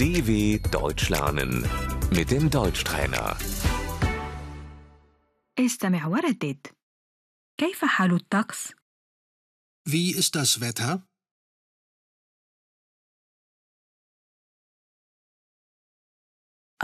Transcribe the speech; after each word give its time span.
DW 0.00 0.58
Deutsch 0.70 1.08
lernen 1.10 1.52
mit 2.10 2.30
dem 2.30 2.50
Deutschtrainer. 2.50 3.36
استمع 5.58 6.06
وردد 6.06 6.66
كيف 7.58 7.84
حال 7.84 8.14
الطقس؟ 8.14 8.72
Wie 9.88 10.10
ist 10.18 10.34
das 10.34 10.60
Wetter? 10.60 11.06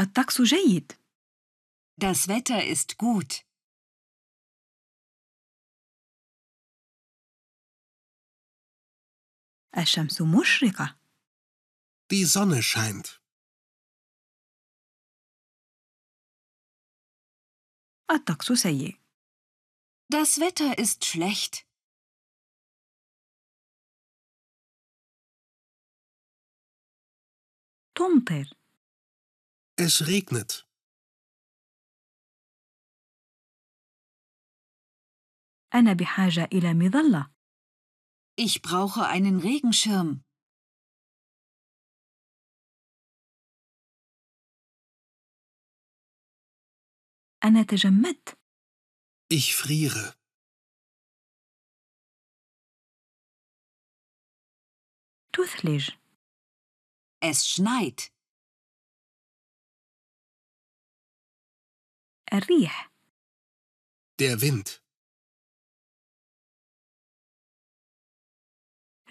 الطقس 0.00 0.42
جيد 0.42 0.92
Das 1.98 2.28
Wetter 2.28 2.64
ist 2.64 2.98
gut. 2.98 3.44
الشمس 9.78 10.22
مشرقة 10.22 10.96
Die 12.10 12.24
Sonne 12.24 12.62
scheint. 12.62 13.20
الطقس 18.10 18.52
سيء 18.52 18.98
Das 20.08 20.38
Wetter 20.40 20.78
ist 20.78 21.04
schlecht. 21.04 21.66
تمطر 27.94 28.46
Es 29.78 30.02
regnet. 30.06 30.66
أنا 35.74 35.92
بحاجة 35.92 36.48
إلى 36.52 36.74
مظلة 36.74 37.30
Ich 38.36 38.62
brauche 38.62 39.06
einen 39.06 39.38
Regenschirm. 39.40 40.24
أنا 47.44 47.62
تجمدت 47.62 48.38
Ich 49.34 49.54
friere. 49.56 50.14
تثلج 55.32 55.90
Es 57.24 57.46
schneit. 57.46 58.12
الريح 62.32 62.92
Der 64.20 64.40
Wind. 64.40 64.82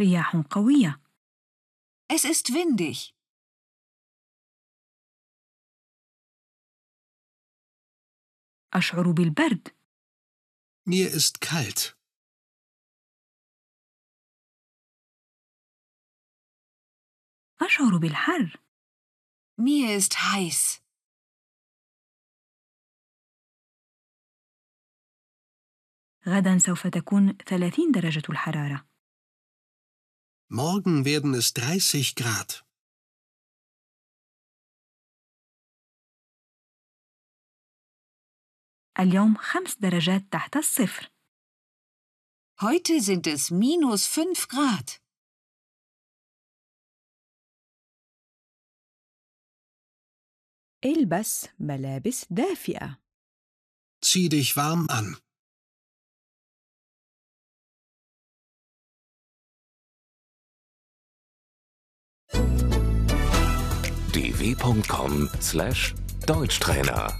رياح 0.00 0.36
قوية 0.36 1.00
Es 2.12 2.24
ist 2.24 2.52
windig. 2.52 3.13
أشعر 8.74 9.10
بالبرد 9.12 9.68
Mir 10.88 11.10
ist 11.10 11.40
kalt. 11.40 11.96
أشعر 17.62 17.96
بالحر 17.98 18.60
Mir 19.60 19.96
ist 19.96 20.14
heiß. 20.18 20.80
غدا 26.28 26.58
سوف 26.58 26.86
تكون 26.86 27.36
30 27.36 27.92
درجة 27.94 28.22
الحرارة 28.30 28.86
Morgen 30.52 31.04
werden 31.04 31.34
es 31.34 31.52
30 31.54 32.14
Grad. 32.16 32.63
اليوم 38.98 39.34
خمس 39.36 39.74
درجات 39.78 40.22
تحت 40.32 40.56
الصفر 40.56 41.10
Heute 42.62 43.00
sind 43.00 43.26
es 43.26 43.50
minus 43.50 44.06
5 44.06 44.48
Grad. 44.48 45.00
البس 50.84 51.48
ملابس 51.58 52.24
دافئة 52.30 53.00
Zieh 54.02 54.28
dich 54.30 54.56
warm 54.56 54.86
an. 54.88 55.16
dw.com/deutschtrainer 65.60 67.12